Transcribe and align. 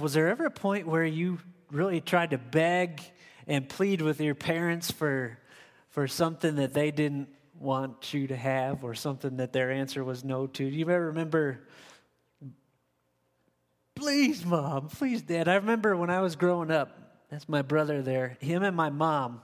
Was 0.00 0.12
there 0.12 0.28
ever 0.28 0.44
a 0.44 0.50
point 0.50 0.86
where 0.86 1.04
you 1.04 1.40
really 1.72 2.00
tried 2.00 2.30
to 2.30 2.38
beg 2.38 3.02
and 3.48 3.68
plead 3.68 4.00
with 4.00 4.20
your 4.20 4.36
parents 4.36 4.92
for, 4.92 5.36
for 5.88 6.06
something 6.06 6.54
that 6.54 6.72
they 6.72 6.92
didn't 6.92 7.28
want 7.58 8.14
you 8.14 8.28
to 8.28 8.36
have 8.36 8.84
or 8.84 8.94
something 8.94 9.38
that 9.38 9.52
their 9.52 9.72
answer 9.72 10.04
was 10.04 10.22
no 10.22 10.46
to? 10.46 10.70
Do 10.70 10.76
you 10.76 10.88
ever 10.88 11.06
remember, 11.06 11.66
please, 13.96 14.44
mom, 14.44 14.86
please, 14.86 15.22
dad? 15.22 15.48
I 15.48 15.56
remember 15.56 15.96
when 15.96 16.10
I 16.10 16.20
was 16.20 16.36
growing 16.36 16.70
up, 16.70 16.96
that's 17.28 17.48
my 17.48 17.62
brother 17.62 18.00
there, 18.00 18.36
him 18.38 18.62
and 18.62 18.76
my 18.76 18.90
mom 18.90 19.40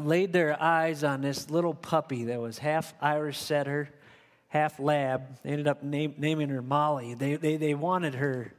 laid 0.00 0.32
their 0.32 0.60
eyes 0.60 1.04
on 1.04 1.20
this 1.20 1.48
little 1.48 1.74
puppy 1.74 2.24
that 2.24 2.40
was 2.40 2.58
half 2.58 2.92
Irish 3.00 3.38
setter 3.38 3.88
half 4.48 4.80
lab. 4.80 5.22
They 5.42 5.50
ended 5.50 5.68
up 5.68 5.82
name, 5.82 6.14
naming 6.18 6.48
her 6.48 6.62
Molly. 6.62 7.14
They, 7.14 7.36
they, 7.36 7.56
they 7.56 7.74
wanted 7.74 8.14
her 8.16 8.52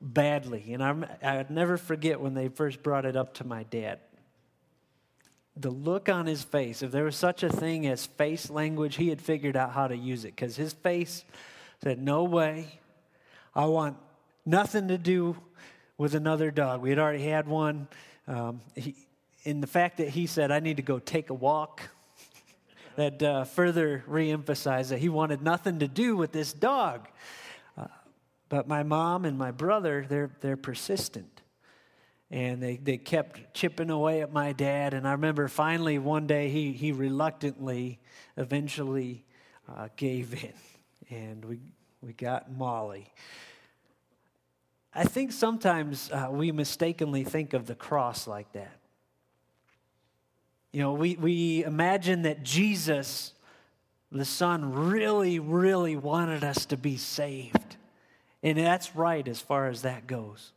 badly. 0.00 0.72
And 0.72 0.82
I'm, 0.82 1.06
I'd 1.22 1.50
never 1.50 1.76
forget 1.76 2.20
when 2.20 2.34
they 2.34 2.48
first 2.48 2.82
brought 2.82 3.04
it 3.04 3.16
up 3.16 3.34
to 3.34 3.44
my 3.44 3.64
dad. 3.64 4.00
The 5.56 5.70
look 5.70 6.08
on 6.08 6.26
his 6.26 6.42
face, 6.42 6.82
if 6.82 6.90
there 6.92 7.04
was 7.04 7.16
such 7.16 7.42
a 7.42 7.48
thing 7.48 7.86
as 7.86 8.06
face 8.06 8.48
language, 8.48 8.96
he 8.96 9.10
had 9.10 9.20
figured 9.20 9.56
out 9.56 9.72
how 9.72 9.86
to 9.86 9.96
use 9.96 10.24
it 10.24 10.34
because 10.34 10.56
his 10.56 10.72
face 10.72 11.24
said, 11.82 12.00
No 12.00 12.24
way. 12.24 12.80
I 13.54 13.66
want 13.66 13.98
nothing 14.46 14.88
to 14.88 14.96
do 14.96 15.36
with 15.98 16.14
another 16.14 16.50
dog. 16.50 16.80
We 16.80 16.88
had 16.88 16.98
already 16.98 17.24
had 17.24 17.46
one. 17.46 17.86
Um, 18.26 18.62
he, 18.74 18.96
in 19.42 19.60
the 19.60 19.66
fact 19.66 19.98
that 19.98 20.08
he 20.08 20.26
said, 20.26 20.50
I 20.50 20.60
need 20.60 20.78
to 20.78 20.82
go 20.82 20.98
take 20.98 21.28
a 21.28 21.34
walk 21.34 21.82
that 22.96 23.22
uh, 23.22 23.44
further 23.44 24.04
reemphasized 24.08 24.88
that 24.90 24.98
he 24.98 25.08
wanted 25.08 25.42
nothing 25.42 25.78
to 25.80 25.88
do 25.88 26.16
with 26.16 26.32
this 26.32 26.52
dog. 26.52 27.08
Uh, 27.76 27.86
but 28.48 28.68
my 28.68 28.82
mom 28.82 29.24
and 29.24 29.38
my 29.38 29.50
brother, 29.50 30.04
they're, 30.08 30.30
they're 30.40 30.56
persistent. 30.56 31.40
And 32.30 32.62
they, 32.62 32.76
they 32.76 32.96
kept 32.96 33.54
chipping 33.54 33.90
away 33.90 34.22
at 34.22 34.32
my 34.32 34.52
dad. 34.52 34.94
And 34.94 35.06
I 35.06 35.12
remember 35.12 35.48
finally 35.48 35.98
one 35.98 36.26
day 36.26 36.48
he, 36.48 36.72
he 36.72 36.92
reluctantly 36.92 38.00
eventually 38.36 39.24
uh, 39.68 39.88
gave 39.96 40.32
in. 40.42 40.52
And 41.10 41.44
we, 41.44 41.60
we 42.00 42.12
got 42.14 42.50
Molly. 42.50 43.12
I 44.94 45.04
think 45.04 45.32
sometimes 45.32 46.10
uh, 46.10 46.28
we 46.30 46.52
mistakenly 46.52 47.24
think 47.24 47.54
of 47.54 47.66
the 47.66 47.74
cross 47.74 48.26
like 48.26 48.52
that. 48.52 48.76
You 50.72 50.80
know, 50.80 50.94
we, 50.94 51.16
we 51.16 51.64
imagine 51.64 52.22
that 52.22 52.42
Jesus, 52.42 53.34
the 54.10 54.24
Son, 54.24 54.72
really, 54.72 55.38
really 55.38 55.96
wanted 55.96 56.42
us 56.42 56.64
to 56.66 56.78
be 56.78 56.96
saved. 56.96 57.76
And 58.42 58.56
that's 58.56 58.96
right 58.96 59.26
as 59.28 59.38
far 59.38 59.68
as 59.68 59.82
that 59.82 60.06
goes. 60.06 60.52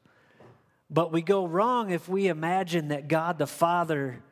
But 0.89 1.11
we 1.11 1.21
go 1.21 1.45
wrong 1.45 1.89
if 1.89 2.07
we 2.07 2.27
imagine 2.27 2.87
that 2.89 3.09
God 3.09 3.37
the 3.37 3.47
Father 3.47 4.23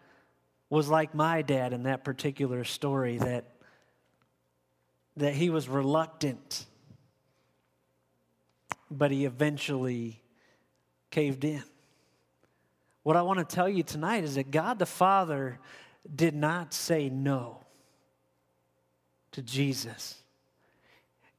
was 0.69 0.87
like 0.87 1.13
my 1.13 1.41
dad 1.41 1.73
in 1.73 1.83
that 1.83 2.03
particular 2.03 2.63
story, 2.63 3.17
that, 3.17 3.45
that 5.17 5.33
he 5.33 5.49
was 5.49 5.67
reluctant, 5.67 6.65
but 8.89 9.11
he 9.11 9.25
eventually 9.25 10.21
caved 11.11 11.43
in. 11.43 11.63
What 13.03 13.17
I 13.17 13.21
want 13.21 13.39
to 13.39 13.55
tell 13.55 13.69
you 13.69 13.83
tonight 13.83 14.23
is 14.23 14.35
that 14.35 14.49
God 14.49 14.79
the 14.79 14.85
Father 14.85 15.59
did 16.13 16.33
not 16.33 16.73
say 16.73 17.09
no 17.09 17.59
to 19.31 19.41
Jesus. 19.41 20.17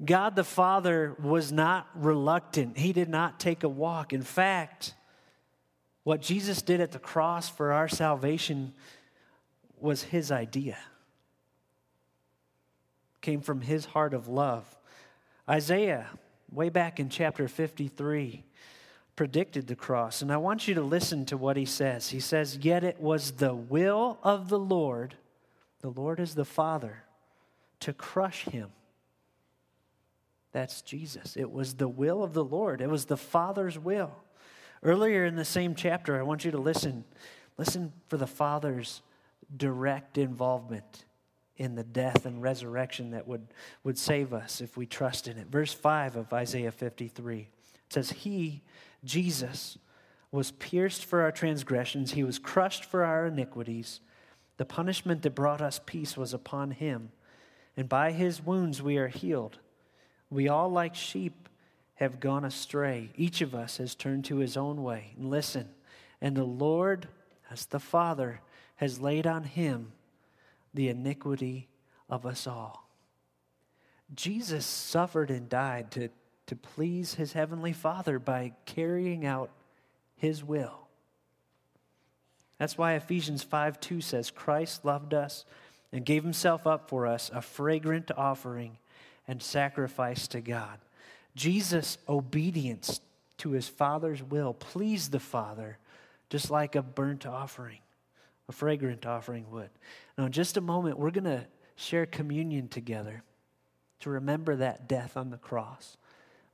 God 0.04 0.36
the 0.36 0.44
Father 0.44 1.16
was 1.22 1.52
not 1.52 1.88
reluctant. 1.94 2.76
He 2.76 2.92
did 2.92 3.08
not 3.08 3.40
take 3.40 3.62
a 3.62 3.68
walk. 3.68 4.12
In 4.12 4.22
fact, 4.22 4.94
what 6.02 6.20
Jesus 6.20 6.60
did 6.60 6.80
at 6.80 6.92
the 6.92 6.98
cross 6.98 7.48
for 7.48 7.72
our 7.72 7.88
salvation 7.88 8.74
was 9.80 10.02
his 10.02 10.30
idea. 10.30 10.76
Came 13.20 13.40
from 13.40 13.62
his 13.62 13.86
heart 13.86 14.12
of 14.12 14.28
love. 14.28 14.66
Isaiah, 15.48 16.08
way 16.50 16.68
back 16.68 17.00
in 17.00 17.08
chapter 17.08 17.48
53, 17.48 18.44
predicted 19.16 19.66
the 19.66 19.76
cross. 19.76 20.22
And 20.22 20.32
I 20.32 20.36
want 20.36 20.66
you 20.66 20.74
to 20.74 20.82
listen 20.82 21.24
to 21.26 21.36
what 21.36 21.56
he 21.56 21.64
says. 21.64 22.10
He 22.10 22.20
says, 22.20 22.58
Yet 22.62 22.84
it 22.84 23.00
was 23.00 23.32
the 23.32 23.54
will 23.54 24.18
of 24.22 24.48
the 24.48 24.58
Lord, 24.58 25.16
the 25.80 25.90
Lord 25.90 26.20
is 26.20 26.34
the 26.34 26.44
Father, 26.44 27.04
to 27.80 27.92
crush 27.92 28.44
him. 28.44 28.70
That's 30.52 30.82
Jesus. 30.82 31.36
It 31.36 31.50
was 31.50 31.74
the 31.74 31.88
will 31.88 32.22
of 32.22 32.32
the 32.32 32.44
Lord, 32.44 32.80
it 32.80 32.90
was 32.90 33.06
the 33.06 33.16
Father's 33.16 33.78
will. 33.78 34.12
Earlier 34.82 35.24
in 35.24 35.36
the 35.36 35.44
same 35.44 35.74
chapter, 35.74 36.18
I 36.18 36.22
want 36.22 36.44
you 36.44 36.50
to 36.50 36.58
listen. 36.58 37.04
Listen 37.56 37.92
for 38.08 38.16
the 38.16 38.26
Father's 38.26 39.00
direct 39.56 40.18
involvement 40.18 41.04
in 41.56 41.76
the 41.76 41.84
death 41.84 42.26
and 42.26 42.42
resurrection 42.42 43.12
that 43.12 43.28
would, 43.28 43.46
would 43.84 43.96
save 43.96 44.34
us 44.34 44.60
if 44.60 44.76
we 44.76 44.86
trust 44.86 45.28
in 45.28 45.38
it. 45.38 45.46
Verse 45.46 45.72
5 45.72 46.16
of 46.16 46.32
Isaiah 46.32 46.72
53 46.72 47.38
it 47.42 47.48
says, 47.94 48.10
He 48.10 48.62
Jesus 49.04 49.78
was 50.30 50.50
pierced 50.52 51.04
for 51.04 51.22
our 51.22 51.30
transgressions, 51.30 52.12
he 52.12 52.24
was 52.24 52.38
crushed 52.38 52.84
for 52.84 53.04
our 53.04 53.26
iniquities. 53.26 54.00
The 54.56 54.64
punishment 54.64 55.22
that 55.22 55.34
brought 55.34 55.60
us 55.60 55.80
peace 55.84 56.16
was 56.16 56.32
upon 56.32 56.72
him, 56.72 57.10
and 57.76 57.88
by 57.88 58.12
his 58.12 58.44
wounds 58.44 58.82
we 58.82 58.98
are 58.98 59.08
healed. 59.08 59.58
We 60.30 60.48
all, 60.48 60.70
like 60.70 60.94
sheep, 60.94 61.48
have 61.96 62.20
gone 62.20 62.44
astray. 62.44 63.10
Each 63.16 63.40
of 63.40 63.54
us 63.54 63.76
has 63.76 63.94
turned 63.94 64.24
to 64.26 64.38
his 64.38 64.56
own 64.56 64.82
way. 64.82 65.14
And 65.16 65.30
listen, 65.30 65.68
and 66.20 66.36
the 66.36 66.44
Lord, 66.44 67.08
as 67.50 67.66
the 67.66 67.80
Father, 67.80 68.40
has 68.76 69.00
laid 69.00 69.26
on 69.26 69.44
him 69.44 69.92
the 70.72 70.88
iniquity 70.88 71.68
of 72.08 72.26
us 72.26 72.46
all. 72.46 72.88
Jesus 74.14 74.66
suffered 74.66 75.30
and 75.30 75.48
died 75.48 75.90
to 75.92 76.08
to 76.46 76.56
please 76.56 77.14
his 77.14 77.32
heavenly 77.32 77.72
Father 77.72 78.18
by 78.18 78.52
carrying 78.66 79.24
out 79.24 79.50
his 80.16 80.44
will. 80.44 80.88
That's 82.58 82.78
why 82.78 82.94
Ephesians 82.94 83.42
5 83.42 83.80
2 83.80 84.00
says, 84.00 84.30
Christ 84.30 84.84
loved 84.84 85.14
us 85.14 85.44
and 85.92 86.04
gave 86.04 86.22
himself 86.22 86.66
up 86.66 86.88
for 86.88 87.06
us, 87.06 87.30
a 87.32 87.42
fragrant 87.42 88.10
offering 88.16 88.78
and 89.26 89.42
sacrifice 89.42 90.28
to 90.28 90.40
God. 90.40 90.78
Jesus' 91.34 91.98
obedience 92.08 93.00
to 93.38 93.50
his 93.50 93.68
Father's 93.68 94.22
will 94.22 94.54
pleased 94.54 95.12
the 95.12 95.20
Father, 95.20 95.78
just 96.30 96.50
like 96.50 96.76
a 96.76 96.82
burnt 96.82 97.26
offering, 97.26 97.78
a 98.48 98.52
fragrant 98.52 99.06
offering 99.06 99.50
would. 99.50 99.70
Now, 100.16 100.26
in 100.26 100.32
just 100.32 100.56
a 100.56 100.60
moment, 100.60 100.98
we're 100.98 101.10
going 101.10 101.24
to 101.24 101.44
share 101.76 102.06
communion 102.06 102.68
together 102.68 103.22
to 104.00 104.10
remember 104.10 104.56
that 104.56 104.88
death 104.88 105.16
on 105.16 105.30
the 105.30 105.36
cross. 105.36 105.96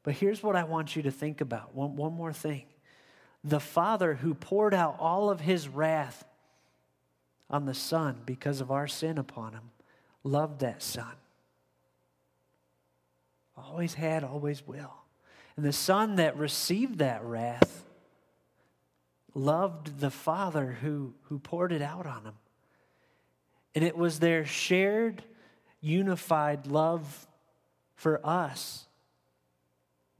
But 0.02 0.14
here's 0.14 0.42
what 0.42 0.56
I 0.56 0.64
want 0.64 0.96
you 0.96 1.02
to 1.02 1.10
think 1.10 1.40
about 1.40 1.74
one, 1.74 1.96
one 1.96 2.12
more 2.12 2.32
thing. 2.32 2.64
The 3.44 3.60
Father 3.60 4.14
who 4.14 4.34
poured 4.34 4.74
out 4.74 4.96
all 4.98 5.30
of 5.30 5.40
his 5.40 5.68
wrath 5.68 6.24
on 7.48 7.66
the 7.66 7.74
Son 7.74 8.16
because 8.24 8.60
of 8.60 8.70
our 8.70 8.86
sin 8.86 9.18
upon 9.18 9.52
him 9.52 9.70
loved 10.24 10.60
that 10.60 10.82
Son. 10.82 11.12
Always 13.56 13.94
had, 13.94 14.24
always 14.24 14.66
will. 14.66 14.94
And 15.56 15.64
the 15.64 15.72
Son 15.72 16.16
that 16.16 16.36
received 16.36 16.98
that 16.98 17.22
wrath 17.22 17.84
loved 19.34 20.00
the 20.00 20.10
Father 20.10 20.78
who, 20.80 21.14
who 21.24 21.38
poured 21.38 21.72
it 21.72 21.82
out 21.82 22.06
on 22.06 22.24
him. 22.24 22.34
And 23.74 23.84
it 23.84 23.96
was 23.96 24.18
their 24.18 24.44
shared, 24.44 25.22
unified 25.80 26.66
love 26.66 27.26
for 27.94 28.24
us 28.26 28.86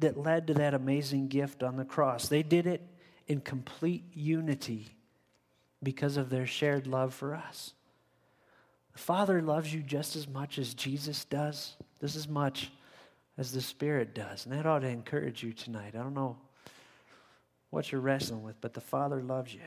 that 0.00 0.18
led 0.18 0.46
to 0.48 0.54
that 0.54 0.74
amazing 0.74 1.28
gift 1.28 1.62
on 1.62 1.76
the 1.76 1.84
cross. 1.84 2.28
They 2.28 2.42
did 2.42 2.66
it 2.66 2.86
in 3.26 3.40
complete 3.40 4.04
unity 4.12 4.88
because 5.82 6.16
of 6.16 6.30
their 6.30 6.46
shared 6.46 6.86
love 6.86 7.14
for 7.14 7.34
us. 7.34 7.72
The 8.92 8.98
Father 8.98 9.40
loves 9.40 9.72
you 9.72 9.80
just 9.80 10.16
as 10.16 10.28
much 10.28 10.58
as 10.58 10.74
Jesus 10.74 11.24
does, 11.24 11.76
just 12.00 12.16
as 12.16 12.28
much 12.28 12.70
as 13.38 13.52
the 13.52 13.60
Spirit 13.60 14.14
does. 14.14 14.44
And 14.44 14.54
that 14.54 14.66
ought 14.66 14.80
to 14.80 14.88
encourage 14.88 15.42
you 15.42 15.52
tonight. 15.52 15.94
I 15.94 15.98
don't 15.98 16.14
know 16.14 16.36
what 17.70 17.92
you're 17.92 18.00
wrestling 18.00 18.42
with, 18.42 18.60
but 18.60 18.74
the 18.74 18.80
Father 18.80 19.22
loves 19.22 19.54
you. 19.54 19.60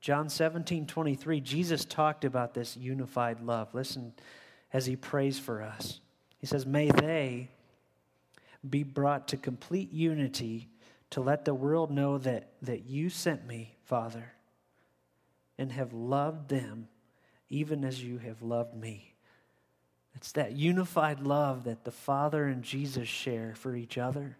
John 0.00 0.28
17, 0.28 0.86
23, 0.86 1.40
Jesus 1.40 1.84
talked 1.84 2.24
about 2.24 2.54
this 2.54 2.76
unified 2.76 3.40
love. 3.40 3.74
Listen 3.74 4.12
as 4.72 4.86
he 4.86 4.96
prays 4.96 5.38
for 5.38 5.62
us. 5.62 6.00
He 6.38 6.46
says, 6.46 6.64
May 6.64 6.90
they, 6.90 7.48
be 8.68 8.82
brought 8.82 9.28
to 9.28 9.36
complete 9.36 9.92
unity 9.92 10.68
to 11.10 11.20
let 11.20 11.44
the 11.44 11.54
world 11.54 11.90
know 11.90 12.18
that, 12.18 12.52
that 12.62 12.86
you 12.86 13.08
sent 13.08 13.46
me, 13.46 13.76
Father, 13.84 14.32
and 15.58 15.72
have 15.72 15.92
loved 15.92 16.48
them 16.48 16.88
even 17.48 17.84
as 17.84 18.02
you 18.02 18.18
have 18.18 18.42
loved 18.42 18.74
me. 18.74 19.14
It's 20.14 20.32
that 20.32 20.52
unified 20.52 21.20
love 21.20 21.64
that 21.64 21.84
the 21.84 21.90
Father 21.90 22.46
and 22.46 22.62
Jesus 22.62 23.08
share 23.08 23.54
for 23.56 23.74
each 23.74 23.98
other. 23.98 24.36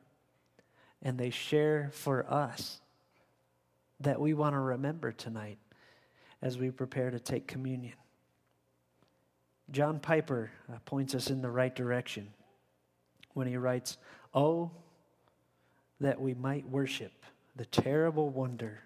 and 1.02 1.18
they 1.18 1.30
share 1.30 1.90
for 1.92 2.30
us 2.30 2.80
that 4.00 4.20
we 4.20 4.34
want 4.34 4.54
to 4.54 4.58
remember 4.60 5.12
tonight 5.12 5.58
as 6.42 6.58
we 6.58 6.70
prepare 6.70 7.10
to 7.10 7.18
take 7.18 7.46
communion. 7.46 7.94
John 9.70 9.98
Piper 10.00 10.50
uh, 10.72 10.78
points 10.84 11.14
us 11.14 11.30
in 11.30 11.42
the 11.42 11.50
right 11.50 11.74
direction 11.74 12.28
when 13.34 13.46
he 13.46 13.56
writes, 13.56 13.96
Oh, 14.34 14.70
that 16.00 16.20
we 16.20 16.34
might 16.34 16.68
worship 16.68 17.12
the 17.56 17.66
terrible 17.66 18.30
wonder 18.30 18.80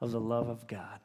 of 0.00 0.10
the 0.12 0.20
love 0.20 0.48
of 0.48 0.66
God. 0.66 1.00